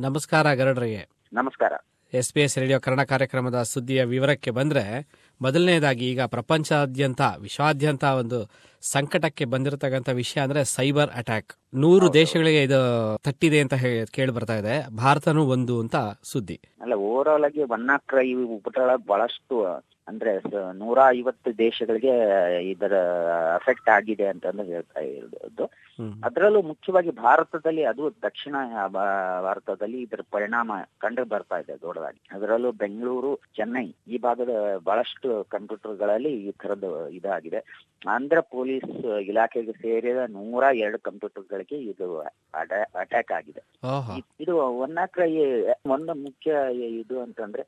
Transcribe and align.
ನಮಸ್ಕಾರ 0.00 0.54
ಗರಡ್ರಿಗೆ. 0.54 1.08
ನಮಸ್ಕಾರ. 1.32 1.72
S 2.14 2.32
B 2.32 2.40
S 2.40 2.58
radio 2.58 2.80
Kannada 2.80 3.06
ಕಾರ್ಯಕ್ರಮದ 3.06 3.62
ಸುದ್ದಿಯ 3.62 4.04
ವಿವರಕ್ಕೆ 4.04 4.50
ಬಂದ್ರೆ 4.50 4.84
ಮೊದಲನೇದಾಗಿ 5.40 6.04
ಈಗ 6.10 6.22
ಪ್ರಪಂಚಾದ್ಯಂತ 6.22 7.20
ವಿಶ್ವಾದ್ಯಂತ 7.40 8.04
ಒಂದು 8.22 8.38
ಸಂಕಟಕ್ಕೆ 8.92 9.44
ಬಂದಿರತಕ್ಕಂಥ 9.44 10.08
ವಿಷಯ 10.08 10.40
ಅಂದ್ರೆ 10.40 10.64
ಸೈಬರ್ 10.64 11.10
ಅಟ್ಯಾಕ್. 11.10 11.52
ನೂರು 11.74 12.06
ದೇಶಗಳಿಗೆ 12.14 12.62
ಇದು 12.62 12.80
ತಟ್ಟಿದೆ 13.24 13.60
ಅಂತ 13.60 13.74
ಹೇಳಿ 13.74 14.06
ಕೇಳಿ 14.06 14.32
ಬರ್ತಾ 14.32 14.56
ಇದೆ. 14.56 14.96
ಭಾರತನೂ 14.96 15.44
ಒಂದು 15.44 15.80
ಅಂತ 15.80 15.96
ಸುದ್ದಿ. 16.22 16.60
ಅಲ್ಲ 16.80 16.92
ಓವರ್ 16.92 17.28
ಆಲ್ 17.28 17.44
ಆಗಿ 17.44 17.60
ಈ 18.30 18.34
ಉಪಟಳ 18.56 18.90
ಬಹಳಷ್ಟು 19.08 19.56
ಅಂದ್ರೆ 20.08 20.30
ನೂರ 20.72 20.98
ಐವತ್ತು 21.08 21.58
ದೇಶಗಳಿಗೆ 21.58 22.14
ಇದರ 22.70 22.94
ಅಫೆಕ್ಟ್ 23.54 23.88
ಆಗಿದೆ 23.88 24.26
ಅಂತಂದು 24.26 24.62
ಹೇಳ್ತಾ 24.62 25.00
ಇರೋದು. 25.00 25.64
ಅದರಲ್ಲೂ 26.24 26.62
ಮುಖ್ಯವಾಗಿ 26.62 27.10
ಭಾರತದಲ್ಲಿ 27.10 27.84
ಅದು 27.84 28.10
ದಕ್ಷಿಣ 28.10 28.54
ಭಾರತದಲ್ಲಿ 29.42 30.02
ಇದರ 30.02 30.20
ಪರಿಣಾಮ 30.30 30.72
ಕಂಡು 30.98 31.24
ಬರ್ತಾ 31.24 31.58
ಇದೆ 31.58 31.76
ದೊಡ್ಡದಾಗಿ. 31.80 32.20
ಅದರಲ್ಲೂ 32.32 32.72
ಬೆಂಗಳೂರು 32.72 33.34
ಚೆನ್ನೈ 33.56 33.86
ಈ 34.08 34.18
ಭಾಗದ 34.18 34.48
ಬಹಳಷ್ಟು 34.84 35.29
ಕಂಪ್ಯೂಟರ್ಗಳಲ್ಲಿ 35.54 36.32
ಈ 36.46 36.52
ತರದ 36.62 36.84
ಇದಾಗಿದೆ. 37.18 37.60
ಆಂಧ್ರ 38.14 38.40
ಪೊಲೀಸ್ 38.54 38.92
ಇಲಾಖೆಗೆ 39.30 39.74
ಸೇರಿದ 39.82 40.22
ನೂರ 40.36 40.64
ಎರಡು 40.84 40.98
ಕಂಪ್ಯೂಟರ್ಗಳಿಗೆ 41.08 41.78
ಇದು 41.92 42.08
ಅಟ್ಯಾಕ್ 43.02 43.32
ಆಗಿದೆ. 43.38 43.62
ಇದು 44.44 44.54
ಒನ್ನಾಕ್ರ 44.84 45.22
ಒಂದು 45.96 46.14
ಮುಖ್ಯ 46.26 46.50
ಇದು 47.02 47.18
ಅಂತಂದ್ರೆ 47.26 47.64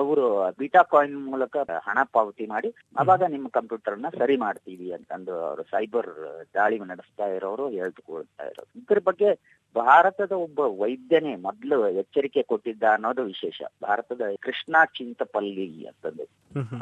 ಅವರು 0.00 0.24
ಬಿಟಾ 0.58 0.82
ಕಾಯಿನ್ 0.90 1.16
ಮೂಲಕ 1.30 1.56
ಹಣ 1.86 1.98
ಪಾವತಿ 2.16 2.44
ಮಾಡಿ 2.52 2.68
ಅವಾಗ 3.02 3.22
ನಿಮ್ಮ 3.32 3.46
ಕಂಪ್ಯೂಟರ್ನ 3.56 4.10
ಸರಿ 4.18 4.36
ಮಾಡ್ತೀವಿ 4.44 4.88
ಅಂತಂದು 4.96 5.32
ಅವರು 5.46 5.62
ಸೈಬರ್ 5.72 6.10
ದಾಳಿ 6.56 6.76
ನಡೆಸ್ತಾ 6.92 7.26
ಇರೋರು 7.36 7.64
ಹೇಳ್ಕೊಳ್ತಾ 7.78 8.44
ಇರೋರು. 8.50 8.70
ಇದ್ರ 8.80 9.00
ಬಗ್ಗೆ 9.08 9.30
ಭಾರತದ 9.76 10.32
ಒಬ್ಬ 10.32 10.60
ವೈದ್ಯನೇ 10.60 11.36
ಮೊದಲು 11.36 11.88
ಎಚ್ಚರಿಕೆ 11.88 12.42
ಕೊಟ್ಟಿದ್ದ 12.42 12.82
ಅನ್ನೋದು 12.92 13.22
ವಿಶೇಷ 13.22 13.62
ಭಾರತದ 13.82 14.22
ಕೃಷ್ಣ 14.40 14.76
ಚಿಂತಪಲ್ಲಿ 14.96 15.86
ಅಂತಂದು. 15.86 16.24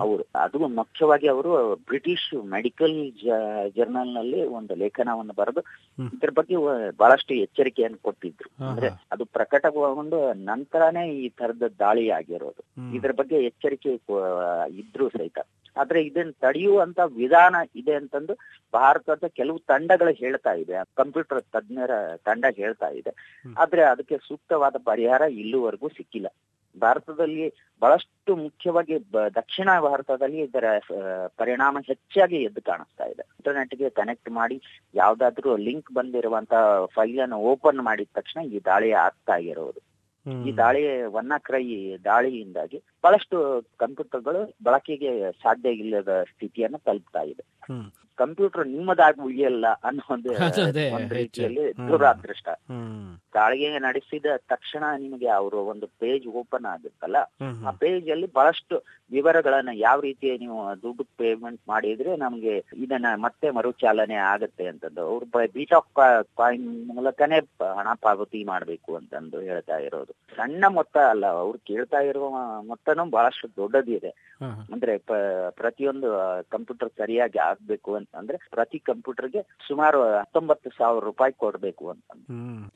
ಅವರು 0.01 0.25
ಅದು 0.35 0.59
ಮುಖ್ಯವಾಗಿ 0.59 1.29
ಅವರು 1.29 1.75
ಬ್ರಿಟಿಷ್ 1.77 2.45
ಮೆಡಿಕಲ್ 2.45 3.12
ಜರ್ನಲ್ನಲ್ಲಿ 3.77 4.45
ಒಂದು 4.45 4.75
ಲೇಖನವನ್ನು 4.75 5.33
ಬರೆದು. 5.33 5.61
ಇದ್ರ 6.15 6.31
ಬಗ್ಗೆ 6.31 6.57
ಬಹಳಷ್ಟು 6.99 7.35
ಎಚ್ಚರಿಕೆಯನ್ನು 7.35 7.99
ಕೊಟ್ಟಿದ್ರು 8.03 8.71
ಅಂದ್ರೆ 8.71 8.89
ಅದು 9.12 9.25
ಪ್ರಕಟಗೊಂಡು 9.25 10.33
ನಂತರನೇ 10.33 11.05
ಈ 11.15 11.29
ತರದ 11.29 11.62
ದಾಳಿ 11.79 12.11
ಆಗಿರೋದು. 12.11 12.62
ಇದ್ರ 12.97 13.12
ಬಗ್ಗೆ 13.12 13.37
ಎಚ್ಚರಿಕೆ 13.37 13.95
ಇದ್ರು 14.71 15.09
ಸಹಿತ 15.09 15.39
ಆದ್ರೆ 15.81 16.01
ಇದನ್ನ 16.09 16.33
ತಡೆಯುವಂತ 16.45 17.01
ವಿಧಾನ 17.21 17.57
ಇದೆ 17.81 17.95
ಅಂತಂದು 18.01 18.34
ಭಾರತದ 18.75 19.27
ಕೆಲವು 19.39 19.59
ತಂಡಗಳು 19.71 20.12
ಹೇಳ್ತಾ 20.23 20.53
ಇದೆ 20.62 20.77
ಕಂಪ್ಯೂಟರ್ 21.01 21.43
ತಜ್ಞರ 21.55 21.93
ತಂಡ 22.29 22.45
ಹೇಳ್ತಾ 22.61 22.91
ಇದೆ. 23.01 23.12
ಆದ್ರೆ 23.62 23.83
ಅದಕ್ಕೆ 23.93 24.19
ಸೂಕ್ತವಾದ 24.29 24.77
ಪರಿಹಾರ 24.91 25.23
ಇಲ್ಲಿವರೆಗೂ 25.43 25.89
ಸಿಕ್ಕಿಲ್ಲ 25.99 26.31
ಭಾರತದಲ್ಲಿ 26.77 27.45
ಬಹಳಷ್ಟು 27.83 28.33
ಮುಖ್ಯವಾಗಿ 28.43 28.95
ದಕ್ಷಿಣ 29.39 29.69
ಭಾರತದಲ್ಲಿ 29.81 30.41
ಇದರ 30.41 30.67
ಪರಿಣಾಮ 31.41 31.79
ಹೆಚ್ಚಾಗಿ 31.89 32.39
ಎದ್ದು 32.49 32.61
ಕಾಣಿಸ್ತಾ 32.61 33.06
ಇದೆ 33.12 33.23
ಇಂಟರ್ನೆಟ್ಗೆ 33.39 33.89
ಕನೆಕ್ಟ್ 33.91 34.31
ಮಾಡಿ 34.31 34.56
ಯಾವ್ದಾದ್ರೂ 34.95 35.53
ಲಿಂಕ್ 35.67 35.91
ಬಂದಿರುವಂತ 35.93 36.55
ಫೈಲ್ 36.97 37.21
ಅನ್ನು 37.27 37.39
ಓಪನ್ 37.53 37.83
ಮಾಡಿದ 37.89 38.12
ತಕ್ಷಣ 38.21 38.41
ಈ 38.55 38.61
ದಾಳಿ 38.71 38.91
ಆಗ್ತಾ 39.06 39.37
ಇರೋದು. 39.51 39.81
ಈ 40.47 40.53
ದಾಳಿ 40.53 40.83
ವನ್ನಾಕ್ರೈ 41.07 41.63
ದಾಳಿಯಿಂದಾಗಿ 42.05 42.79
ಬಹಳಷ್ಟು 43.05 43.37
ಕಂಪ್ಯೂಟರ್ಗಳು 43.77 44.41
ಬಳಕೆಗೆ 44.65 45.13
ಸಾಧ್ಯ 45.33 45.71
ಇಲ್ಲದ 45.75 46.23
ಸ್ಥಿತಿಯನ್ನು 46.33 46.79
ತಲುಪ್ತಾ 46.79 47.23
ಇದೆ. 47.23 47.45
ಕಂಪ್ಯೂಟರ್ 48.19 48.67
ನಿಮ್ಮದಾಗಿ 48.69 49.21
ಉಳಿಯಲ್ಲ 49.21 49.67
ಅನ್ನೋ 49.85 50.05
ಒಂದು 50.15 50.31
ಒಂದು 50.97 51.15
ರೀತಿಯಲ್ಲಿ. 51.15 51.65
ದುರಾದೃಷ್ಟ. 51.89 52.49
ದಾಳಿಗೆ 53.35 53.69
ನಡೆಸಿದ 53.81 54.29
ತಕ್ಷಣ 54.49 54.85
ನಿಮಗೆ 55.01 55.29
ಅವರು 55.35 55.59
ಒಂದು 55.67 55.87
ಪೇಜ್ 56.01 56.27
ಓಪನ್ 56.35 56.67
ಆಗುತ್ತಲ್ಲ 56.71 57.19
ಆ. 57.63 57.73
ಪೇಜ್ 57.81 58.09
ಅಲ್ಲಿ 58.11 58.29
ಬಹಳಷ್ಟು 58.33 58.77
ವಿವರಗಳನ್ನ 59.11 59.73
ಯಾವ 59.81 59.99
ರೀತಿ 60.01 60.31
ನೀವು 60.39 60.57
ದುಡ್ಡು 60.83 61.05
ಪೇಮೆಂಟ್ 61.19 61.61
ಮಾಡಿದ್ರೆ 61.69 62.13
ನಮ್ಗೆ 62.17 62.55
ಇದನ್ನ 62.78 63.11
ಮತ್ತೆ 63.19 63.51
ಮರುಚಾಲನೆ 63.51 64.17
ಆಗತ್ತೆ 64.28 64.67
ಅಂತಂದು 64.69 65.03
ಅವ್ರು 65.07 65.27
ಬೀಟ್ 65.53 65.75
ಆಫ್ 65.75 65.89
ಕಾಯಿನ್ 66.37 66.67
ಮೂಲಕನೇ 66.91 67.39
ಹಣ 67.77 67.89
ಪಾವತಿ 68.01 68.41
ಮಾಡ್ಬೇಕು 68.45 68.91
ಅಂತಂದು 68.97 69.41
ಹೇಳ್ತಾ 69.43 69.78
ಇರೋದು 69.78 70.12
ಸಣ್ಣ 70.37 70.65
ಮೊತ್ತ 70.71 70.97
ಅಲ್ಲ 71.11 71.27
ಅವ್ರು 71.39 71.59
ಕೇಳ್ತಾ 71.67 72.01
ಇರುವ 72.03 72.27
ಮೊತ್ತನೂ 72.62 73.05
ಬಹಳಷ್ಟು 73.11 73.49
ದೊಡ್ಡದಿದೆ. 73.57 74.11
ಅಂದ್ರೆ 74.73 74.93
ಪ್ರತಿಯೊಂದು 75.57 76.09
ಕಂಪ್ಯೂಟರ್ 76.51 76.91
ಸರಿಯಾಗಿ 76.99 77.39
ಆಗ್ಬೇಕು 77.47 77.91
ಅಂತಂದ್ರೆ 78.09 78.39
ಪ್ರತಿ 78.51 78.79
ಕಂಪ್ಯೂಟರ್ಗೆ 78.79 79.41
ಸುಮಾರು 79.69 80.19
ಹತ್ತೊಂಬತ್ತು 80.19 80.71
ಸಾವಿರ 80.71 81.05
ರೂಪಾಯಿ 81.05 81.33
ಕೊಡ್ಬೇಕು 81.33 81.91
ಅಂತ 81.91 82.05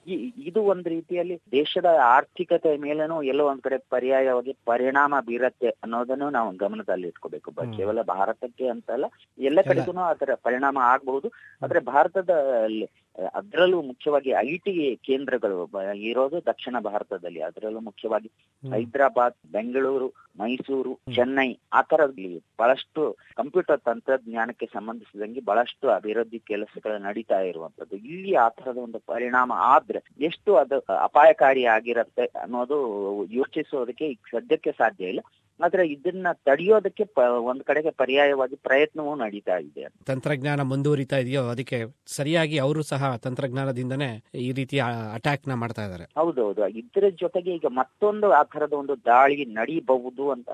ಈ- 0.07 0.33
ಇದು 0.39 0.63
ಒಂದ್ 0.63 0.89
ರೀತಿಯಲ್ಲಿ 0.89 1.41
ದೇಶದ 1.53 1.85
ಆರ್ಥಿಕತೆ 2.09 2.77
ಮೇಲೂ 2.77 3.23
ಎಲ್ಲೋ 3.23 3.47
ಒಂದ್ 3.47 3.63
ಕಡೆ 3.63 3.79
ಪರ್ಯಾಯವಾಗಿ 3.91 4.57
ಪರಿಣಾಮ 4.65 5.21
ಬೀರತ್ತೆ 5.21 5.69
ಅನ್ನೋದನ್ನು 5.83 6.31
ನಾವು 6.31 6.57
ಗಮನದಲ್ಲಿ 6.57 7.09
ಇಟ್ಕೋಬೇಕು. 7.09 7.53
ಕೇವಲ 7.77 8.03
ಭಾರತಕ್ಕೆ 8.03 8.69
ಅಂತಲ್ಲ 8.69 9.05
ಎಲ್ಲ 9.39 9.59
ಎಲ್ಲ. 9.63 9.63
ಕಡೆಗೂ 9.63 9.99
ಅದರ 10.05 10.35
ಪರಿಣಾಮ 10.43 10.79
ಆಗಬಹುದು. 10.85 11.29
ಆದ್ರೆ 11.63 11.81
ಭಾರತದ 11.81 12.31
ಅಲ್ಲಿ, 12.63 12.87
ಅದ್ರಲ್ಲೂ 13.35 13.83
ಮುಖ್ಯವಾಗಿ 13.83 14.31
ಐ 14.31 14.57
ಟಿ 14.57 14.97
ಕೇಂದ್ರಗಳು 14.97 15.57
ಇರೋದು 16.03 16.47
ದಕ್ಷಿಣ 16.47 16.77
ಭಾರತದಲ್ಲಿ. 16.81 17.41
ಅದರಲ್ಲೂ 17.41 17.81
ಮುಖ್ಯವಾಗಿ. 17.81 18.29
ಹೈದರಾಬಾದ್ 18.63 19.53
ಬೆಂಗಳೂರು 19.53 20.09
ಮೈಸೂರು 20.41 20.99
ಚೆನ್ನೈ 21.15 21.59
ಆ 21.73 21.83
ತರದಲ್ಲಿ 21.83 22.45
ಬಹಳಷ್ಟು 22.59 23.17
ಕಂಪ್ಯೂಟರ್ 23.37 23.81
ತಂತ್ರಜ್ಞಾನಕ್ಕೆ 23.81 24.67
ಸಂಬಂಧಿಸಿದಂಗೆ 24.67 25.41
ಬಹಳಷ್ಟು 25.41 25.89
ಅಭಿವೃದ್ಧಿ 25.89 26.39
ಕೆಲಸಗಳು 26.39 26.99
ನಡೀತಾ 26.99 27.41
ಇರುವಂತದ್ದು 27.41 27.97
ಇಲ್ಲಿ 27.97 28.35
ಆ 28.35 28.49
ತರದ 28.49 28.77
ಒಂದು 28.77 28.99
ಪರಿಣಾಮ 28.99 29.53
ಆದ್ರೆ 29.57 30.03
ಎಷ್ಟು 30.21 30.55
ಅದು 30.55 30.79
ಅಪಾಯಕಾರಿ 30.79 31.65
ಆಗಿರತ್ತೆ 31.65 32.27
ಅನ್ನೋದು 32.27 32.79
ಯೋಚಿಸೋದಕ್ಕೆ 33.33 34.09
ಈಗ 34.09 34.19
ಸದ್ಯಕ್ಕೆ 34.31 34.73
ಸಾಧ್ಯ 34.73 35.05
ಇಲ್ಲ. 35.05 35.21
ಆದ್ರೆ 35.63 35.89
ಇದನ್ನ 35.89 36.27
ತಡೆಯೋದಕ್ಕೆ 36.33 37.05
ಒಂದ್ 37.21 37.65
ಕಡೆಗೆ 37.65 37.91
ಪರ್ಯಾಯವಾಗಿ 37.91 38.57
ಪ್ರಯತ್ನವೂ 38.57 39.15
ನಡೀತಾ 39.15 39.57
ಇದೆ. 39.59 39.89
ತಂತ್ರಜ್ಞಾನ 40.07 40.63
ಮುಂದುವರಿತಾ 40.63 41.17
ಇದೆಯೋ 41.17 41.43
ಅದಕ್ಕೆ 41.45 41.85
ಸರಿಯಾಗಿ 42.07 42.59
ಅವರು 42.59 42.83
ಸಹ 42.83 43.17
ತಂತ್ರಜ್ಞಾನದಿಂದನೇ 43.17 44.23
ಈ 44.35 44.53
ರೀತಿ 44.53 44.79
ಅಟ್ಯಾಕ್ನ 45.15 45.55
ಮಾಡ್ತಾ 45.55 45.85
ಇದ್ದಾರೆ. 45.85 46.05
ಹೌದೌದು. 46.05 46.69
ಇದ್ರ 46.69 47.09
ಜೊತೆಗೆ 47.09 47.55
ಈಗ 47.55 47.67
ಮತ್ತೊಂದು 47.69 48.33
ಆ 48.33 48.43
ತರದ 48.43 48.73
ಒಂದು 48.73 48.97
ದಾಳಿ 48.97 49.45
ನಡೀಬಹುದು 49.45 50.31
ಅಂತ 50.31 50.49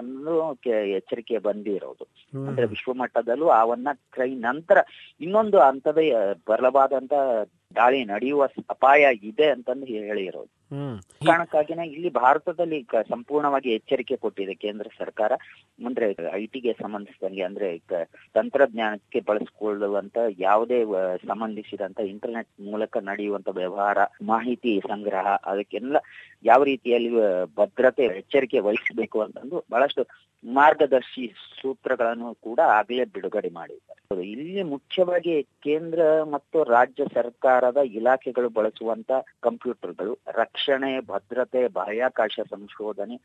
ಎಚ್ಚರಿಕೆ 0.66 1.38
ಬಂದಿರೋದು. 1.38 2.04
ಅಂದ್ರೆ 2.46 2.66
ವಿಶ್ವ 2.66 2.92
ಮಟ್ಟದಲ್ಲೂ 2.94 3.48
ಅವನ್ನ 3.48 3.88
ಕ್ರೈ 3.92 4.34
ನಂತರ 4.34 4.78
ಇನ್ನೊಂದು 5.20 5.58
ಹಂತದ 5.58 5.98
ಬರಲಬಾದಂತ 6.48 7.12
ದಾಳಿ 7.76 8.04
ನಡೆಯುವ 8.04 8.48
ಅಪಾಯ 8.70 9.14
ಇದೆ 9.22 9.46
ಅಂತಂದು 9.46 9.86
ಹೇಳಿರೋದು. 9.86 10.57
ಕಾರಣಕ್ಕಾಗಿನೇ 11.26 11.84
ಇಲ್ಲಿ 11.88 12.10
ಭಾರತದಲ್ಲಿ 12.14 12.78
ಸಂಪೂರ್ಣವಾಗಿ 13.08 13.68
ಎಚ್ಚರಿಕೆ 13.70 14.16
ಕೊಟ್ಟಿದೆ 14.16 14.54
ಕೇಂದ್ರ 14.54 14.86
ಸರ್ಕಾರ. 14.98 15.32
ಅಂದ್ರೆ 15.86 16.06
ಐ 16.32 16.42
ಟಿಗೆ 16.46 16.72
ಸಂಬಂಧಿಸಿದಂಗೆ 16.82 17.42
ಅಂದ್ರೆ 17.42 17.68
ತಂತ್ರಜ್ಞಾನಕ್ಕೆ 18.34 19.20
ಬಳಸಿಕೊಳ್ಳುವಂತ 19.30 20.18
ಯಾವುದೇ 20.38 20.80
ಸಂಬಂಧಿಸಿದಂತ 21.26 22.00
ಇಂಟರ್ನೆಟ್ 22.12 22.50
ಮೂಲಕ 22.70 22.96
ನಡೆಯುವಂತ 23.10 23.48
ವ್ಯವಹಾರ, 23.60 23.98
ಮಾಹಿತಿ 24.32 24.72
ಸಂಗ್ರಹ, 24.88 25.26
ಅದಕ್ಕೆಲ್ಲ 25.44 25.96
ಯಾವ 26.44 26.62
ರೀತಿಯಲ್ಲಿ 26.64 27.12
ಭದ್ರತೆ, 27.56 28.06
ಎಚ್ಚರಿಕೆ 28.22 28.60
ವಹಿಸಬೇಕು 28.60 29.20
ಅಂತಂದು 29.20 29.58
ಬಹಳಷ್ಟು 29.70 30.04
ಮಾರ್ಗದರ್ಶಿ 30.44 31.24
ಸೂತ್ರಗಳನ್ನು 31.60 32.30
ಕೂಡ 32.46 32.60
ಆಗಲೇ 32.78 33.04
ಬಿಡುಗಡೆ 33.14 33.50
ಮಾಡಿದ್ದಾರೆ. 33.50 33.97
ಇಲ್ಲಿ 34.24 34.62
ಮುಖ್ಯವಾಗಿ 34.62 35.42
ಕೇಂದ್ರ 35.42 36.00
ಮತ್ತು 36.24 36.58
ರಾಜ್ಯ 36.64 37.04
ಸರ್ಕಾರದ 37.14 37.76
ಇಲಾಖೆಗಳು 37.94 38.48
ಬಳಸುವಂತ 38.48 39.10
ಕಂಪ್ಯೂಟರ್ಗಳು 39.42 40.12
ರಕ್ಷಣೆ 40.34 41.00
ಭದ್ರತೆ 41.00 41.68
ಬಾಹ್ಯಾಕಾಶ 41.68 42.40
ಸಂಶೋಧನೆ. 42.50 43.16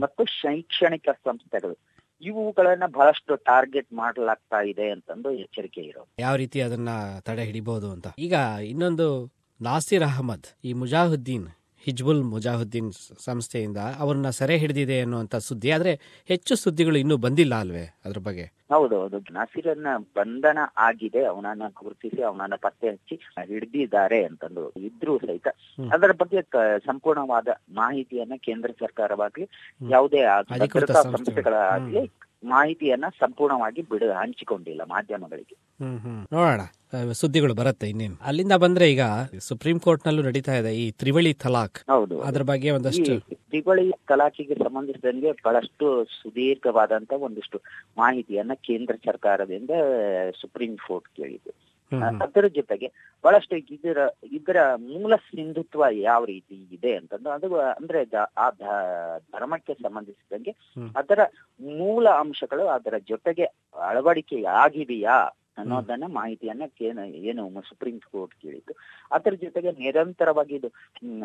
ಮತ್ತು 0.00 0.24
ಶೈಕ್ಷಣಿಕ 0.40 1.08
ಸಂಸ್ಥೆಗಳು. 1.24 1.76
ಇವುಗಳನ್ನ 2.22 2.86
ಬಹಳಷ್ಟು 2.86 3.34
ಟಾರ್ಗೆಟ್ 3.44 3.92
ಮಾಡಲಾಗ್ತಾ 3.92 4.60
ಇದೆ 4.62 4.90
ಅಂತಂದು 4.90 5.30
ಎಚ್ಚರಿಕೆ 5.44 5.80
ಇರೋ 5.80 6.02
ಯಾವ 6.18 6.34
ರೀತಿ 6.36 6.60
ಅದನ್ನ 6.60 6.90
ತಡೆ 7.20 7.44
ಹಿಡಿಬಹುದು 7.44 7.90
ಅಂತ. 7.90 8.06
ಈಗ 8.18 8.34
ಇನ್ನೊಂದು 8.64 9.08
ನಾಸಿರ್ 9.60 10.02
ಅಹಮದ್ 10.02 10.48
ಈ 10.64 10.72
ಮುಜಾಹುದ್ದೀನ್ 10.72 11.46
ಹಿಜ್ಬುಲ್ 11.84 12.22
ಮುಜಾಹುದ್ದೀನ್ 12.24 12.92
ಸಂಸ್ಥೆಯಿಂದ 13.24 13.76
ಅವರನ್ನ 13.98 14.30
ಸೆರೆ 14.30 14.56
ಹಿಡಿದಿದೆ 14.56 15.00
ಅನ್ನುವಂತ 15.00 15.36
ಸುದ್ದಿ. 15.36 15.70
ಆದ್ರೆ 15.70 15.92
ಹೆಚ್ಚು 16.28 16.56
ಸುದ್ದಿಗಳು 16.56 16.98
ಇನ್ನೂ 16.98 17.16
ಬಂದಿಲ್ಲ 17.16 17.54
ಅಲ್ವೇ 17.54 17.84
ಅದ್ರ 18.04 18.18
ಬಗ್ಗೆ? 18.18 18.44
ಹೌದು 18.72 19.00
ಹೌದು 19.00 19.18
ನಾಸಿರನ್ನ 19.18 19.86
ಬಂಧನ 20.16 20.58
ಆಗಿದೆ. 20.76 21.24
ಅವನನ್ನ 21.24 21.62
ಗುರುತಿಸಿ 21.76 22.22
ಅವನನ್ನ 22.22 22.54
ಪತ್ತೆ 22.56 22.90
ಹಚ್ಚಿ 22.90 23.20
ಹಿಡಿದಿದ್ದಾರೆ 23.46 24.24
ಅಂತಂದು 24.24 24.70
ಇದ್ರೂ 24.70 25.18
ಸಹಿತ. 25.18 25.48
ಅದರ 25.92 26.10
ಬಗ್ಗೆ 26.12 26.42
ಸಂಪೂರ್ಣವಾದ 26.86 27.48
ಮಾಹಿತಿಯನ್ನ 27.74 28.32
ಕೇಂದ್ರ 28.36 28.70
ಸರ್ಕಾರವಾಗ್ಲಿ. 28.80 29.48
ಯಾವುದೇ 29.90 30.22
ಭದ್ರತಾ 30.24 30.94
ಸಂಸ್ಥೆಗಳು. 30.94 31.16
ಸಂಸ್ಥೆಗಳಾಗ್ಲಿ 31.16 32.12
ಮಾಹಿತಿಯನ್ನ 32.44 33.04
ಸಂಪೂರ್ಣವಾಗಿ 33.20 33.82
ಬಿಡ 33.82 34.02
ಹಂಚಿಕೊಂಡಿಲ್ಲ 34.04 34.82
ಮಾಧ್ಯಮಗಳಿಗೆ. 34.82 35.56
ನೋಡೋಣ. 36.32 36.60
ಸುದ್ದಿಗಳು 37.20 37.54
ಬರುತ್ತೆ 37.60 37.86
ಇನ್ನೇನು. 37.92 38.16
ಅಲ್ಲಿಂದ 38.28 38.56
ಬಂದ್ರೆ 38.64 38.86
ಈಗ 38.92 39.04
ಸುಪ್ರೀಂ 39.48 39.78
ಕೋರ್ಟ್ 39.86 40.06
ನಲ್ಲೂ 40.06 40.22
ನಡೀತಾ 40.28 40.54
ಇದೆ 40.60 40.72
ಈ 40.82 40.86
ತ್ರಿವಳಿ 41.00 41.32
ತಲಾಖ್. 41.44 41.78
ಹೌದು 41.92 42.16
ಅದ್ರ 42.28 42.42
ಬಗ್ಗೆ 42.52 42.70
ಒಂದಷ್ಟು 42.78 43.14
ತ್ರಿವಳಿ 43.50 43.86
ತಲಾಖಿಗೆ 44.12 44.56
ಸಂಬಂಧಿಸಿದಂಗೆ 44.64 45.32
ಬಹಳಷ್ಟು 45.46 45.88
ಸುದೀರ್ಘವಾದಂತ 46.20 47.12
ಒಂದಿಷ್ಟು 47.26 47.60
ಮಾಹಿತಿಯನ್ನ 47.98 48.56
ಕೇಂದ್ರ 48.68 48.96
ಸರ್ಕಾರದಿಂದ 49.06 49.70
ಸುಪ್ರೀಂ 50.42 50.74
ಕೋರ್ಟ್ 50.86 51.10
ಕೇಳಿದೆ. 51.20 51.52
ಅದರ 52.22 52.46
ಜೊತೆಗೆ 52.56 52.88
ಬಹಳಷ್ಟು 53.24 53.56
ಇದರ 53.74 53.98
ಇದರ 54.36 54.58
ಮೂಲ 54.86 55.14
ಸಿಂಧುತ್ವ 55.26 55.88
ಯಾವ 56.00 56.20
ರೀತಿ 56.24 56.56
ಇದೆ 56.76 56.92
ಅಂತಂದ್ರೆ 56.96 57.32
ಅದು 57.36 57.48
ಅಂದ್ರೆ 57.78 58.00
ಆ 58.44 58.46
ಧರ್ಮಕ್ಕೆ 59.34 59.74
ಸಂಬಂಧಿಸಿದಂಗೆ 59.84 60.52
ಅದರ 61.00 61.20
ಮೂಲ 61.80 62.06
ಅಂಶಗಳು 62.22 62.64
ಅದರ 62.76 62.98
ಜೊತೆಗೆ 63.12 63.46
ಅಳವಡಿಕೆ 63.90 64.38
ಆಗಿದೆಯಾ 64.62 65.18
ಅನ್ನೋದನ್ನ 65.58 66.04
ಮಾಹಿತಿಯನ್ನ 66.12 66.62
ಏನು 67.22 67.62
ಸುಪ್ರೀಂ 67.68 67.98
ಕೋರ್ಟ್ 68.12 68.34
ಕೇಳಿತ್ತು 68.34 68.74
ಅದರ 69.12 69.34
ಜೊತೆಗೆ 69.34 69.72
ನಿರಂತರವಾಗಿ 69.72 70.54
ಇದು 70.54 70.68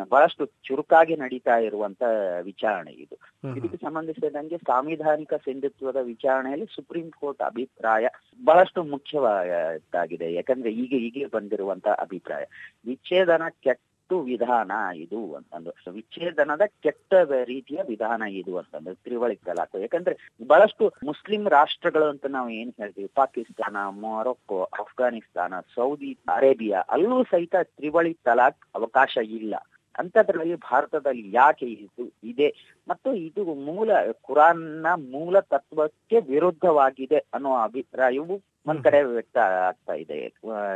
ಬಹಳಷ್ಟು 0.09 0.45
ಚುರುಕಾಗಿ 0.63 1.15
ನಡೀತಾ 1.15 1.57
ಇರುವಂತ 1.57 2.03
ವಿಚಾರಣೆ 2.41 2.91
ಇದು. 2.91 3.15
ಇದಕ್ಕೆ 3.57 3.77
ಸಂಬಂಧಿಸಿದಂಗೆ 3.77 4.57
ಸಾಂವಿಧಾನಿಕ 4.57 5.33
ಸಿಂಧುತ್ವದ 5.33 5.95
ವಿಚಾರಣೆಯಲ್ಲಿ 6.03 6.65
ಸುಪ್ರೀಂ 6.75 7.11
ಕೋರ್ಟ್ 7.11 7.41
ಅಭಿಪ್ರಾಯ 7.41 8.05
ಬಹಳಷ್ಟು 8.45 8.83
ಮುಖ್ಯವಾಗಿದೆ 8.83 10.33
ಯಾಕಂದ್ರೆ 10.33 10.71
ಈಗ 10.73 10.93
ಹೀಗೆ 10.97 11.25
ಬಂದಿರುವಂತ 11.25 11.87
ಅಭಿಪ್ರಾಯ. 11.99 12.45
ವಿಚ್ಛೇದನ 12.85 13.41
ಕೆಟ್ಟ 13.63 13.83
ವಿಧಾನ 14.17 14.71
ಇದು 14.95 15.33
ಅಂತಂದು 15.33 15.71
ವಿಚ್ಛೇದನದ 15.91 16.61
ಕೆಟ್ಟ 16.83 17.13
ರೀತಿಯ 17.43 17.79
ವಿಧಾನ 17.87 18.21
ಇದು 18.21 18.57
ಅಂತಂದ್ರೆ 18.57 18.93
ತ್ರಿವಳಿ 18.93 19.35
ತಲಾಖ್ 19.35 19.75
ಯಾಕಂದ್ರೆ 19.81 20.15
ಬಹಳಷ್ಟು 20.47 20.93
ಮುಸ್ಲಿಂ 21.03 21.47
ರಾಷ್ಟ್ರಗಳು 21.47 22.05
ಅಂತ 22.09 22.25
ನಾವು 22.25 22.49
ಏನ್ 22.49 22.73
ಹೇಳ್ತೀವಿ? 22.77 23.09
Pakistan, 23.15 23.77
Morocco 23.89 24.63
Afghanistan 24.63 25.53
Saudi, 25.75 26.17
Arabia 26.29 26.79
ಅಲ್ಲೂ 26.79 27.23
ಸಹಿತ 27.23 27.55
ತ್ರಿವಳಿ 27.63 28.13
ತಲಾಖ್ 28.13 28.67
ಅವಕಾಶ 28.75 29.17
ಇಲ್ಲ. 29.17 29.55
ಅಂತದ್ರಲ್ಲಿ 29.99 30.55
ಭಾರತದಲ್ಲಿ 30.55 31.31
ಯಾಕೆ 31.33 31.65
ಇದು 31.65 32.03
ಇದೆ? 32.23 32.49
ಮತ್ತು 32.87 33.13
ಇದು 33.13 33.53
ಮೂಲ 33.53 33.91
ಕುರಾನ್ನ 34.21 34.87
ಮೂಲ 34.93 35.39
ತತ್ವಕ್ಕೆ 35.39 36.19
ವಿರುದ್ಧವಾಗಿದೆ 36.19 37.17
ಅನ್ನೋ 37.17 37.55
ಅಭಿಪ್ರಾಯವು 37.55 38.41
ಒಂದ್ 38.67 38.83
ಕಡೆ 38.83 39.03
ವ್ಯಕ್ತ 39.03 39.37
ಆಗ್ತಾ 39.37 39.93
ಇದೆ 39.93 40.29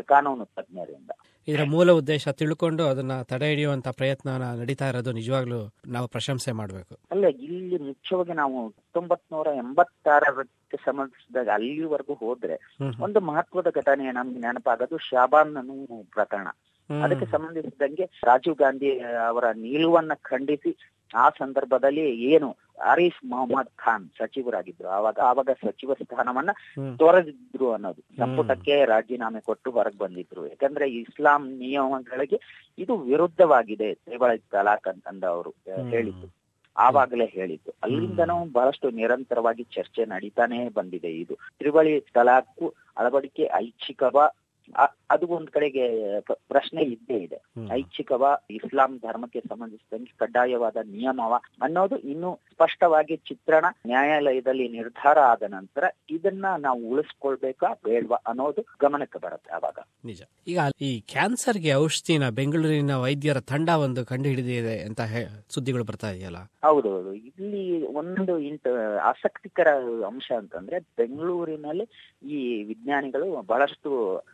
ಕಾನೂನು 0.06 0.46
ತಜ್ಞರಿಂದ. 0.46 1.12
ಇದರ 1.48 1.64
ಮೂಲ 1.64 1.92
ಉದ್ದೇಶ 1.92 2.30
ತಿಳ್ಕೊಂಡು 2.30 2.84
ಅದನ್ನ 2.88 3.22
ತಡೆ 3.22 3.48
ಹಿಡಿಯುವಂತ 3.50 3.88
ಪ್ರಯತ್ನ 3.88 4.30
ನಡೀತಾ 4.60 4.90
ಇರೋದು 4.90 5.12
ನಿಜವಾಗ್ಲೂ 5.12 5.60
ನಾವು 5.88 6.08
ಪ್ರಶಂಸೆ 6.08 6.52
ಮಾಡಬೇಕು. 6.52 6.94
ಅಲ್ಲ 7.12 7.26
ಇಲ್ಲಿ 7.26 7.78
ಮುಖ್ಯವಾಗಿ 7.78 8.34
ನಾವು 8.34 8.68
ಹತ್ತೊಂಬತ್ 8.68 9.24
ನೂರ 9.32 9.48
ಎಂಬತ್ತಾರಕ್ಕೆ 9.48 10.78
ಸಂಬಂಧಿಸಿದಾಗ 10.78 11.50
ಅಲ್ಲಿವರೆಗೂ 11.54 12.14
ಹೋದ್ರೆ 12.14 12.58
ಒಂದು 13.02 13.20
ಮಹತ್ವದ 13.20 13.68
ಘಟನೆ 13.76 14.12
ನಮ್ಗೆ 14.12 14.40
ನೆನಪಾಗೋದು 14.40 14.98
ಶಾಬಾನ್ 14.98 15.54
ಪ್ರಕರಣ. 16.12 16.48
ಅದಕ್ಕೆ 16.90 17.26
ಸಂಬಂಧಿಸಿದಂಗೆ 17.26 18.06
ರಾಜೀವ್ 18.24 18.58
ಗಾಂಧಿ 18.58 19.00
ಅವರ 19.28 19.46
ನಿಲುವನ್ನ 19.56 20.14
ಖಂಡಿಸಿ 20.22 20.72
ಆ 21.16 21.30
ಸಂದರ್ಭದಲ್ಲಿ 21.30 22.06
ಏನು 22.34 22.50
ಆರೀಫ್ 22.84 23.26
ಮೊಹಮ್ಮದ್ 23.26 23.72
ಖಾನ್ 23.76 24.10
ಸಚಿವರಾಗಿದ್ರು. 24.18 24.88
ಆವಾಗ 24.88 25.20
ಆವಾಗ 25.20 25.50
ಸಚಿವ 25.66 25.94
ಸ್ಥಾನವನ್ನ 25.94 26.52
ತೊರೆದಿದ್ರು 26.98 27.72
ಅನ್ನೋದು. 27.72 28.02
ಸಂಪುಟಕ್ಕೆ 28.18 28.86
ರಾಜೀನಾಮೆ 28.86 29.40
ಕೊಟ್ಟು 29.40 29.72
ಹೊರಗೆ 29.72 29.98
ಬಂದಿದ್ರು. 29.98 30.48
ಯಾಕಂದ್ರೆ 30.48 30.92
ಇಸ್ಲಾಂ 30.92 31.50
ನಿಯಮಗಳಿಗೆ 31.58 32.40
ಇದು 32.78 32.98
ವಿರುದ್ಧವಾಗಿದೆ 32.98 33.94
ತ್ರಿವಳಿ 33.94 34.40
ತಲಾಖ್ 34.52 34.88
ಅಂತಂದ 34.88 35.24
ಅವರು 35.24 35.54
ಹೇಳಿದ್ರು 35.90 36.30
ಆವಾಗಲೇ 36.78 37.26
ಹೇಳಿದ್ದು. 37.26 37.74
ಅಲ್ಲಿಂದನೂ 37.84 38.46
ಬಹಳಷ್ಟು 38.52 38.90
ನಿರಂತರವಾಗಿ 38.90 39.64
ಚರ್ಚೆ 39.64 40.06
ನಡೀತಾನೆ 40.06 40.70
ಬಂದಿದೆ 40.70 41.12
ಇದು. 41.20 41.36
ತ್ರಿವಳಿ 41.60 41.94
ತಲಾಖ್ 42.14 42.74
ಅಳವಡಿಕೆ 42.98 43.50
ಐಚ್ಛಿಕವ 43.54 44.32
ಅದು 45.14 45.26
ಒಂದ್ 45.36 45.50
ಕಡೆಗೆ 45.50 45.86
ಪ್ರಶ್ನೆ 46.52 46.82
ಇದ್ದೇ 46.94 47.18
ಇದೆ. 47.26 47.38
ಐಚ್ಛಿಕವ 47.74 48.24
ಇಸ್ಲಾಂ 48.58 48.92
ಧರ್ಮಕ್ಕೆ 49.04 49.40
ಸಂಬಂಧಿಸಿದಂಗೆ 49.44 50.14
ಕಡ್ಡಾಯವಾದ 50.20 50.78
ನಿಯಮವ 50.92 51.34
ಅನ್ನೋದು 51.62 51.98
ಇನ್ನು 52.12 52.32
ಸ್ಪಷ್ಟವಾಗಿ 52.54 53.16
ಚಿತ್ರಣ 53.30 53.66
ನ್ಯಾಯಾಲಯದಲ್ಲಿ 53.88 54.68
ನಿರ್ಧಾರ 54.78 55.18
ಆದ 55.32 55.44
ನಂತರ 55.54 55.84
ಇದನ್ನ 56.10 56.46
ನಾವು 56.60 56.82
ಉಳಿಸ್ಕೊಳ್ಬೇಕಾ 56.92 57.70
ಬೇಡ್ವಾ 57.86 58.20
ಅನ್ನೋದು 58.28 58.64
ಗಮನಕ್ಕೆ 58.80 59.20
ಬರುತ್ತೆ 59.20 59.52
ಆವಾಗ 59.52 59.78
ನಿಜ. 60.04 60.22
ಈಗ 60.48 60.60
ಈ 60.82 60.92
ಕ್ಯಾನ್ಸರ್ಗೆ 61.12 61.72
ಔಷಧಿನ 61.78 62.26
ಬೆಂಗಳೂರಿನ 62.38 62.96
ವೈದ್ಯರ 63.04 63.40
ತಂಡ 63.52 63.70
ಒಂದು 63.84 64.04
ಕಂಡು 64.06 64.28
ಹಿಡಿದಿದೆ 64.30 64.76
ಅಂತ 64.88 65.02
ಸುದ್ದಿಗಳು 65.50 65.84
ಬರ್ತಾ 65.84 66.10
ಇದೆಯಲ್ಲ? 66.12 66.40
ಹೌದೌದು. 66.66 67.12
ಇಲ್ಲಿ 67.32 67.64
ಒಂದು 67.94 68.34
ಇಂಟ 68.48 68.66
ಆಸಕ್ತಿಕರ 69.04 69.70
ಅಂಶ 70.08 70.28
ಅಂತಂದ್ರೆ 70.42 70.78
ಬೆಂಗಳೂರಿನಲ್ಲಿ 70.98 71.86
ಈ 72.32 72.40
ವಿಜ್ಞಾನಿಗಳು 72.64 73.28
ಬಹಳಷ್ಟು 73.44 73.90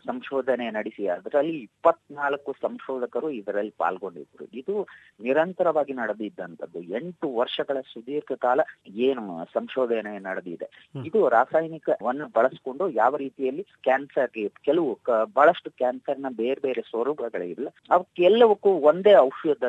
ಸಂಶೋಧನೆ 0.06 0.66
ನಡೆಸಿ 0.78 1.04
ಅದರಲ್ಲಿ 1.08 1.56
ಇಪ್ಪತ್ನಾಲ್ಕು 1.60 2.52
ಸಂಶೋಧಕರು 2.62 3.30
ಇದರಲ್ಲಿ 3.32 3.74
ಪಾಲ್ಗೊಂಡಿದ್ರು 3.84 4.46
ಇದು 4.54 4.76
ನಿರಂತರವಾಗಿ 5.20 5.94
ನಡೆದಿದ್ದಂಥದ್ದು. 5.94 6.82
ಎಂಟು 7.00 7.28
ವರ್ಷಗಳ 7.36 7.78
ಸುದೀರ್ಘ 7.94 8.32
ಕಾಲ 8.46 8.60
ಏನು 9.08 9.24
ಸಂಶೋಧನೆ 9.54 10.14
ನಡೆದಿದೆ. 10.20 10.70
ಇದು 11.10 11.22
ರಾಸಾಯನಿಕವನ್ನು 11.30 12.28
ಬಳಸಿಕೊಂಡು 12.38 12.86
ಯಾವ 13.02 13.16
ರೀತಿಯಲ್ಲಿ 13.16 13.66
ಕ್ಯಾನ್ಸರ್ 13.84 14.32
ಕೆಲವು 14.64 14.90
ಬಹಳಷ್ಟು 15.36 15.60
ಬಹಳಷ್ಟು 15.60 15.70
ಕ್ಯಾನ್ಸರ್ನ 15.78 16.30
ಬೇರೆ 16.32 16.60
ಬೇರೆ 16.62 16.82
ಸ್ವರೂಪಗಳಿಲ್ಲ. 16.82 17.68
ಅವಕ್ಕೆಲ್ಲವಕ್ಕೂ 17.92 18.70
ಒಂದೇ 18.90 19.14
ಔಷಧ 19.20 19.64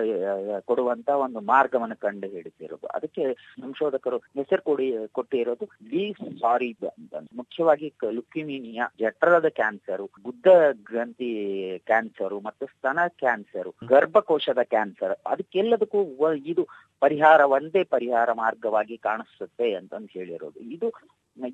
ಕೊಡುವಂತ 0.61 1.09
ಒಂದು 1.25 1.41
ಮಾರ್ಗವನ್ನು 1.41 1.97
ಕಂಡು 1.97 2.27
ಹಿಡಿತಿರೋದು 2.27 2.87
ಅದಕ್ಕೆ 2.87 3.25
ಸಂಶೋಧಕರು 3.63 4.19
ಹೆಸರು 4.37 4.63
ಕೊಡಿ 4.63 4.87
ಕೊಟ್ಟಿರೋದು 5.13 5.67
ಡಿ 5.91 6.03
ಸಾರಿ 6.41 6.69
ಮುಖ್ಯವಾಗಿ 7.41 7.89
ಲುಕಿಮಿನಿಯಾ 8.17 8.87
ಜಠರದ 9.01 9.49
ಕ್ಯಾನ್ಸರ್ 9.49 10.03
ಬುದ್ಧ 10.25 10.49
ಗ್ರಂಥಿ 10.91 11.31
ಕ್ಯಾನ್ಸರ್ 11.87 12.35
ಮತ್ತು 12.45 12.65
ಸ್ತನ 12.67 13.01
ಕ್ಯಾನ್ಸರ್ 13.19 13.71
ಗರ್ಭಕೋಶದ 13.89 14.63
ಕ್ಯಾನ್ಸರ್ 14.65 15.15
ಅದಕ್ಕೆಲ್ಲದಕ್ಕೂ 15.27 16.01
ಇದು 16.45 16.63
ಪರಿಹಾರ 17.03 17.41
ಒಂದೇ 17.51 17.83
ಪರಿಹಾರ 17.95 18.33
ಮಾರ್ಗವಾಗಿ 18.33 18.97
ಕಾಣಿಸುತ್ತೆ 18.99 19.69
ಅಂತಂದು 19.75 20.11
ಹೇಳಿರೋದು. 20.19 20.59
ಇದು 20.77 20.89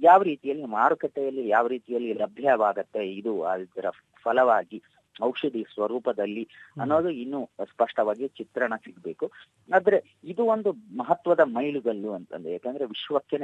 ಯಾವ 0.03 0.21
ರೀತಿಯಲ್ಲಿ 0.23 0.67
ಮಾರುಕಟ್ಟೆಯಲ್ಲಿ 0.79 1.45
ಯಾವ 1.49 1.67
ರೀತಿಯಲ್ಲಿ 1.67 2.13
ಲಭ್ಯವಾಗತ್ತೆ 2.15 3.03
ಇದು 3.13 3.43
ಅದರ 3.53 3.89
ಫಲವಾಗಿ 4.25 4.79
ಔಷಧಿ 5.23 5.67
ಸ್ವರೂಪದಲ್ಲಿ 5.75 6.45
ಅನ್ನೋದು 6.81 7.11
ಇನ್ನೂ 7.11 7.41
ಸ್ಪಷ್ಟವಾಗಿ 7.65 8.29
ಚಿತ್ರಣ 8.29 8.75
ಸಿಗ್ಬೇಕು. 8.77 9.27
ಆದ್ರೆ 9.69 9.99
ಇದು 10.25 10.45
ಒಂದು 10.45 10.73
ಮಹತ್ವದ 10.97 11.41
ಮೈಲುಗಲ್ಲು 11.41 12.13
ಅಂತಂದ್ರೆ 12.13 12.53
ಯಾಕಂದ್ರೆ 12.53 12.85
ವಿಶ್ವಕ್ಕೆ 12.85 13.39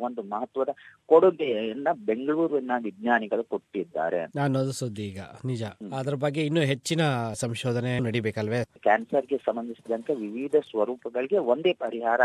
ಒಂದು 0.00 0.22
ಮಹತ್ವದ 0.22 0.70
ಕೊಡುಗೆಯನ್ನ 1.08 1.88
ಬೆಂಗಳೂರಿನ 1.92 2.70
ವಿಜ್ಞಾನಿಗಳು 2.82 3.44
ಕೊಟ್ಟಿದ್ದಾರೆ 3.44 4.20
ಅನ್ನೋದು 4.42 4.72
ಸುದ್ದಿ 4.72 5.02
ಈಗ 5.02 5.20
ನಿಜ. 5.44 5.62
ಅದ್ರ 5.94 6.14
ಬಗ್ಗೆ 6.14 6.46
ಇನ್ನೂ 6.46 6.60
ಹೆಚ್ಚಿನ 6.60 7.02
ಸಂಶೋಧನೆ 7.34 7.98
ನಡಿಬೇಕಲ್ವೇ? 7.98 8.60
ಕ್ಯಾನ್ಸರ್ಗೆ 8.82 9.36
ಸಂಬಂಧಿಸಿದಂತೆ 9.38 10.14
ವಿವಿಧ 10.14 10.56
ಸ್ವರೂಪಗಳಿಗೆ 10.70 11.38
ಒಂದೇ 11.38 11.72
ಪರಿಹಾರ 11.72 12.20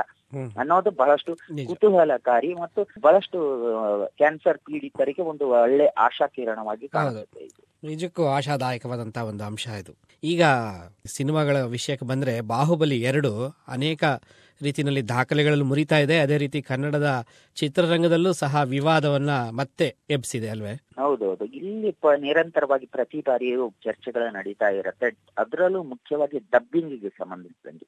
ಅನ್ನೋದು 0.57 0.91
ಬಹಳಷ್ಟು 0.91 1.33
ಕುತೂಹಲಕಾರಿ 1.67 2.53
ಮತ್ತು 2.53 2.87
ಬಹಳಷ್ಟು 2.99 3.39
ಕ್ಯಾನ್ಸರ್ 4.17 4.57
ಪೀಡಿತರಿಗೆ 4.57 5.21
ಒಂದು 5.21 5.49
ಒಳ್ಳೆ 5.49 5.87
ಆಶಾಕಿರಣವಾಗಿ 5.87 6.87
ಕಾಣುತ್ತೆ 6.87 7.45
ನಿಜಕ್ಕೂ 7.83 8.25
ಆಶಾದಾಯಕವಾದಂತ 8.25 9.17
ಒಂದು 9.17 9.43
ಅಂಶ 9.43 9.67
ಇದು. 9.67 9.97
ಈಗ 10.23 10.43
ಸಿನಿಮಾಗಳ 11.05 11.61
ವಿಷಯಕ್ಕೆ 11.61 12.05
ಬಂದ್ರೆ 12.05 12.41
ಬಾಹುಬಲಿ 12.41 13.01
ಎರಡು 13.01 13.55
ಅನೇಕ 13.67 14.03
ರೀತಿಯಲ್ಲಿ 14.61 15.09
ದಾಖಲೆಗಳಲ್ಲಿ 15.09 15.63
ಮುರಿತಾ 15.63 15.97
ಇದೆ. 15.97 16.19
ಅದೇ 16.19 16.37
ರೀತಿ 16.37 16.61
ಕನ್ನಡದ 16.61 17.25
ಚಿತ್ರರಂಗದಲ್ಲೂ 17.55 18.33
ಸಹ 18.33 18.61
ವಿವಾದವನ್ನ 18.63 19.29
ಮತ್ತೆ 19.29 19.95
ಎಬ್ಸಿದೆ 20.09 20.49
ಅಲ್ವೇ? 20.49 20.73
ಹೌದೌದು 20.97 21.45
ಇಲ್ಲಿ 21.45 21.89
ನಿರಂತರವಾಗಿ 22.19 22.85
ಪ್ರತಿ 22.85 23.19
ಬಾರಿಯೂ 23.21 23.69
ಚರ್ಚೆಗಳು 23.83 24.33
ನಡೀತಾ 24.33 24.69
ಇರುತ್ತೆ. 24.69 25.07
ಅದರಲ್ಲೂ 25.37 25.83
ಮುಖ್ಯವಾಗಿ 25.83 26.39
ಡಬ್ಬಿಂಗಿಗೆ 26.39 27.09
ಸಂಬಂಧಿಸಿದಂಗೆ. 27.09 27.85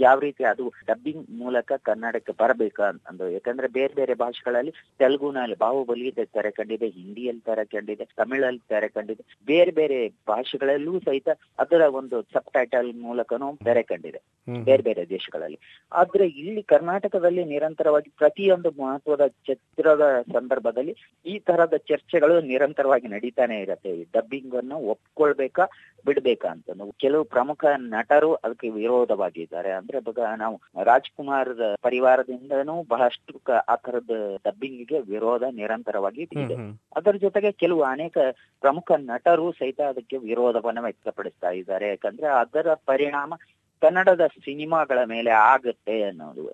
ಯಾವ 0.00 0.18
ರೀತಿ 0.18 0.44
ಅದು 0.44 0.72
ಡಬ್ಬಿಂಗ್ 0.86 1.30
ಮೂಲಕ 1.30 1.72
ಕನ್ನಡಕ್ಕೆ 1.72 2.32
ಬರಬೇಕು 2.32 2.82
ಅಂತಂದು 2.82 3.30
ಯಾಕಂದ್ರೆ 3.30 3.68
ಬೇರೆ 3.68 3.94
ಬೇರೆ 3.94 4.14
ಭಾಷೆಗಳಲ್ಲಿ 4.14 4.70
ತೆಲುಗುನಲ್ಲಿ 4.98 5.56
ಬಾಹುಬಲಿ 5.58 6.10
ತೆರೆ 6.10 6.50
ಕಂಡಿದೆ 6.50 6.88
ಹಿಂದಿಯಲ್ಲಿ 6.88 7.40
ತೆರೆ 7.40 7.64
ಕಂಡಿದೆ 7.64 8.04
ತಮಿಳಲ್ಲಿ 8.04 8.62
ತೆರೆ 8.68 8.88
ಕಂಡಿದೆ 8.88 9.24
ಬೇರೆ 9.46 9.70
ಬೇರೆ 9.70 10.08
ಭಾಷೆಗಳಲ್ಲೂ 10.08 11.00
ಸಹಿತ 11.00 11.28
ಅದರ 11.58 11.80
ಒಂದು 11.80 12.22
ಸಬ್ 12.22 12.52
ಟೈಟಲ್ 12.52 12.94
ಮೂಲಕನೂ 12.94 13.56
ತೆರೆ 13.64 13.82
ಕಂಡಿದೆ 13.82 14.22
ಬೇರೆ 14.64 14.82
ಬೇರೆ 14.82 15.08
ದೇಶಗಳಲ್ಲಿ. 15.08 15.58
ಆದ್ರೆ 15.92 16.26
ಇಲ್ಲಿ 16.26 16.62
ಕರ್ನಾಟಕದಲ್ಲಿ 16.62 17.44
ನಿರಂತರವಾಗಿ 17.44 18.10
ಪ್ರತಿಯೊಂದು 18.18 18.70
ಮಹತ್ವದ 18.70 19.26
ಚಿತ್ರದ 19.26 20.22
ಸಂದರ್ಭದಲ್ಲಿ 20.32 20.96
ಈ 21.26 21.38
ತರದ 21.38 21.76
ಚರ್ಚೆಗಳು 21.76 22.37
ನಿರಂತರವಾಗಿ 22.40 23.08
ನಡೀತಾನೆ 23.08 23.60
ಇರತ್ತೆ. 23.60 24.04
ಡಬ್ಬಿಂಗ್ 24.04 24.54
ಅನ್ನು 24.54 24.76
ಒಪ್ಕೊಳ್ಬೇಕಾ 24.76 25.64
ಬಿಡ್ಬೇಕಾ 26.06 26.48
ಅಂತ 26.48 26.70
ಕೆಲವು 26.98 27.24
ಪ್ರಮುಖ 27.24 27.64
ನಟರು 27.76 28.34
ಅದಕ್ಕೆ 28.34 28.70
ವಿರೋಧವಾಗಿದ್ದಾರೆ. 28.70 29.72
ಅಂದ್ರೆ 29.72 29.98
ನಾವು 30.36 30.60
ರಾಜ್ಕುಮಾರ್ 30.84 31.76
ಪರಿವಾರದಿಂದನೂ 31.82 32.82
ಬಹಳಷ್ಟು 32.88 33.52
ಆ 33.68 33.76
ತರದ 33.76 34.10
ಡಬ್ಬಿಂಗ್ಗೆ 34.44 35.00
ವಿರೋಧ 35.00 35.42
ನಿರಂತರವಾಗಿ 35.52 36.22
ಇದೆ. 36.22 36.54
ಅದರ 36.96 37.16
ಜೊತೆಗೆ 37.16 37.52
ಕೆಲವು 37.52 37.82
ಅನೇಕ 37.82 38.18
ಪ್ರಮುಖ 38.60 38.92
ನಟರು 38.96 39.52
ಸಹಿತ 39.52 39.80
ಅದಕ್ಕೆ 39.80 40.16
ವಿರೋಧವನ್ನು 40.16 40.82
ವ್ಯಕ್ತಪಡಿಸ್ತಾ 40.82 41.50
ಇದ್ದಾರೆ. 41.50 41.88
ಯಾಕಂದ್ರೆ 41.88 42.26
ಅದರ 42.26 42.74
ಪರಿಣಾಮ 42.74 43.34
ಕನ್ನಡದ 43.82 44.26
ಸಿನಿಮಾಗಳ 44.26 44.98
ಮೇಲೆ 45.04 45.30
ಆಗುತ್ತೆ 45.30 46.02
ಅನ್ನೋದು. 46.02 46.52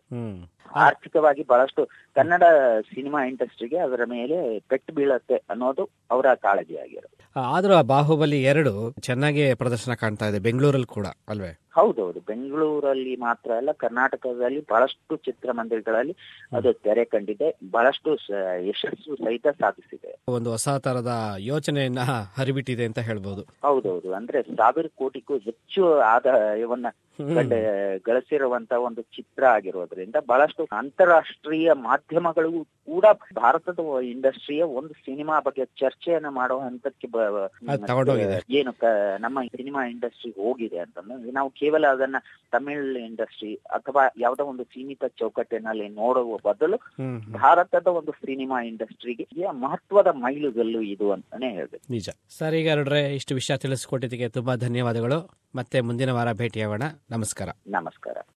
ಆರ್ಥಿಕವಾಗಿ 0.73 1.45
ಬಹಳಷ್ಟು 1.45 1.87
ಕನ್ನಡ 2.15 2.43
ಸಿನಿಮಾ 2.81 3.25
ಇಂಡಸ್ಟ್ರಿಗೆ 3.25 3.79
ಅದರ 3.79 4.01
ಮೇಲೆ 4.05 4.59
ಪೆಟ್ಟು 4.59 4.93
ಬೀಳತ್ತೆ 4.93 5.37
ಅನ್ನೋದು 5.37 5.91
ಅವರ 6.11 6.35
ಕಾಳಜಿ 6.35 6.77
ಆಗಿರೋದು. 6.77 7.31
ಆದ್ರೂ 7.41 7.75
ಆ 7.75 7.81
ಬಾಹುಬಲಿ 7.81 8.43
ಎರಡು 8.43 8.91
ಚೆನ್ನಾಗಿ 9.01 9.55
ಪ್ರದರ್ಶನ 9.55 9.95
ಕಾಣ್ತಾ 9.95 10.27
ಇದೆ 10.27 10.39
ಬೆಂಗಳೂರಲ್ಲಿ 10.39 10.87
ಕೂಡ 10.87 11.07
ಅಲ್ವೇ? 11.29 11.64
ಹೌದೌದು 11.77 12.21
ಬೆಂಗಳೂರಲ್ಲಿ 12.31 13.15
ಮಾತ್ರ 13.27 13.51
ಅಲ್ಲ 13.61 13.73
ಕರ್ನಾಟಕದಲ್ಲಿ 13.85 14.61
ಬಹಳಷ್ಟು 14.73 15.17
ಚಿತ್ರಮಂದಿರಗಳಲ್ಲಿ 15.27 16.15
ಅದು 16.59 16.73
ತೆರೆ 16.87 17.05
ಕಂಡಿದೆ. 17.15 17.49
ಬಹಳಷ್ಟು 17.77 18.11
ಯಶಸ್ಸು 18.69 19.13
ಸಹಿತ 19.25 19.47
ಸಾಧಿಸಿದೆ. 19.63 20.13
ಒಂದು 20.37 20.51
ಹೊಸ 20.55 20.69
ತರದ 20.87 21.15
ಯೋಚನೆಯನ್ನ 21.53 22.05
ಹರಿಬಿಟ್ಟಿದೆ 22.39 22.85
ಅಂತ 22.91 23.01
ಹೇಳ್ಬೋದು. 23.09 23.45
ಹೌದೌದು 23.69 24.11
ಅಂದ್ರೆ 24.21 24.41
ಸಾವಿರ 24.61 24.87
ಕೋಟಿಗೂ 25.03 25.37
ಹೆಚ್ಚು 25.49 25.83
ಆದಾಯವನ್ನ 26.13 26.87
ಗಳಿಸಿರುವಂತ 28.07 28.73
ಒಂದು 28.87 29.03
ಚಿತ್ರ 29.17 29.43
ಆಗಿರೋದ್ರಿಂದ 29.57 30.17
ಬಹಳಷ್ಟು 30.31 30.63
ಅಂತಾರಾಷ್ಟ್ರೀಯ 30.79 31.69
ಮಾಧ್ಯಮಗಳು 31.89 32.51
ಕೂಡ 32.89 33.05
ಭಾರತದ 33.37 33.81
ಇಂಡಸ್ಟ್ರಿಯ 34.15 34.63
ಒಂದು 34.79 34.95
ಸಿನಿಮಾ 35.07 35.37
ಬಗ್ಗೆ 35.47 35.65
ಚರ್ಚೆಯನ್ನು 35.83 36.31
ಮಾಡುವ 36.39 36.61
ಹಂತಕ್ಕೆ. 36.69 37.09
ಏನು 38.59 38.73
ನಮ್ಮ 39.25 39.39
ಸಿನಿಮಾ 39.57 39.83
ಇಂಡಸ್ಟ್ರಿ 39.93 40.33
ಹೋಗಿದೆ 40.41 40.79
ಅಂತಂದ್ರೆ 40.79 41.35
ನಾವು 41.39 41.51
ಕೇವಲ 41.65 41.87
ಅದನ್ನ 41.87 42.17
ತಮಿಳ್ 42.53 42.97
ಇಂಡಸ್ಟ್ರಿ 42.97 43.55
ಅಥವಾ 43.55 44.03
ಯಾವುದೋ 44.19 44.45
ಒಂದು 44.45 44.65
ಸೀಮಿತ 44.65 45.05
ಚೌಕಟ್ಟಿನಲ್ಲಿ 45.07 45.89
ನೋಡುವ 45.89 46.37
ಬದಲು 46.37 46.77
ಭಾರತದ 47.33 47.87
ಒಂದು 47.87 48.13
ಸಿನಿಮಾ 48.13 48.63
ಇಂಡಸ್ಟ್ರಿಗೆ 48.63 49.29
ಮಹತ್ವದ 49.51 50.07
ಮೈಲುಗಲ್ಲು 50.07 50.81
ಇದು 50.81 51.13
ಅಂತಾನೆ 51.13 51.51
ಹೇಳ್ಬೇಕು. 51.51 51.93
ನಿಜ. 51.93 52.09
ಸರ್ 52.39 52.55
ಈಗ 52.55 52.73
ನೋಡ್ರೆ 52.75 53.15
ಇಷ್ಟು 53.15 53.35
ವಿಷಯ 53.35 53.57
ತಿಳಿಸ್ಕೊಟ್ಟಿದ್ದಕ್ಕೆ 53.57 54.29
ತುಂಬಾ 54.29 54.55
ಧನ್ಯವಾದಗಳು. 54.55 55.31
ಮತ್ತೆ 55.57 55.81
ಮುಂದಿನ 55.81 56.11
ವಾರ 56.11 56.33
ಭೇಟಿಯಾಗೋಣ. 56.33 56.83
ನಮಸ್ಕಾರ. 57.11 57.49
ನಮಸ್ಕಾರ. 57.67 58.27